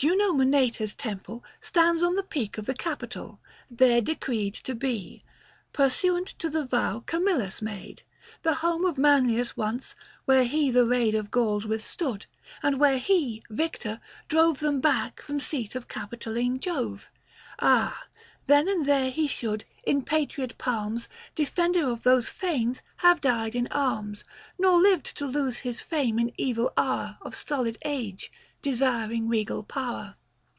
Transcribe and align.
Juno 0.00 0.32
Moneta's 0.32 0.94
temple 0.94 1.44
stands 1.60 2.02
on 2.02 2.14
the 2.14 2.22
Peak 2.22 2.56
of 2.56 2.64
the 2.64 2.72
capitol; 2.72 3.38
there 3.70 4.00
decreed 4.00 4.54
to 4.54 4.74
be, 4.74 5.22
Pursuant 5.74 6.28
to 6.38 6.48
the 6.48 6.64
vow 6.64 7.04
Camillus 7.06 7.60
made; 7.60 8.02
The 8.42 8.54
home 8.64 8.86
of 8.86 8.96
Manlius 8.96 9.58
once, 9.58 9.94
where 10.24 10.44
he 10.44 10.70
the 10.70 10.86
raid 10.86 11.14
Of 11.14 11.30
Gauls 11.30 11.66
withstood; 11.66 12.24
and 12.62 12.80
where 12.80 12.96
he, 12.96 13.42
victor, 13.50 14.00
drove 14.26 14.60
Them 14.60 14.80
back 14.80 15.20
from 15.20 15.38
seat 15.38 15.74
of 15.74 15.86
Capitoline 15.86 16.60
Jove, 16.60 17.10
Ah, 17.58 18.04
then 18.46 18.68
and 18.68 18.86
there 18.86 19.10
he 19.10 19.26
should, 19.28 19.66
in 19.84 20.00
patriot 20.02 20.56
palms, 20.56 21.10
Defender 21.34 21.86
of 21.90 22.04
those 22.04 22.26
fanes, 22.28 22.80
have 22.98 23.20
died 23.20 23.54
in 23.54 23.68
arms, 23.70 24.24
Nor 24.58 24.80
lived 24.80 25.14
to 25.18 25.26
lose 25.26 25.58
his 25.58 25.82
fame 25.82 26.18
in 26.18 26.32
evil 26.38 26.72
hour 26.78 27.18
Of 27.20 27.34
stolid 27.36 27.76
age, 27.84 28.32
desiring 28.62 29.26
regal 29.26 29.62
power. 29.62 30.14